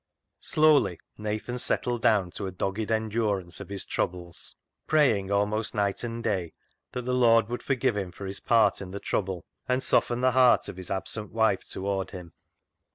Slowly 0.39 0.99
Nathan 1.15 1.59
settled 1.59 2.01
down 2.01 2.31
to 2.31 2.47
a 2.47 2.51
dogged 2.51 2.89
endurance 2.89 3.59
of 3.59 3.69
his 3.69 3.85
troubles, 3.85 4.55
praying 4.87 5.29
almost 5.29 5.75
night 5.75 6.03
and 6.03 6.23
day 6.23 6.53
that 6.93 7.03
the 7.03 7.13
Lord 7.13 7.49
would 7.49 7.61
forgive 7.61 7.95
him 7.95 8.11
for 8.11 8.25
his 8.25 8.39
part 8.39 8.81
in 8.81 8.89
the 8.89 8.99
trouble, 8.99 9.45
and 9.69 9.83
soften 9.83 10.21
the 10.21 10.31
heart 10.31 10.67
of 10.67 10.77
his 10.77 10.89
absent 10.89 11.31
wife 11.31 11.69
toward 11.69 12.09
him. 12.09 12.33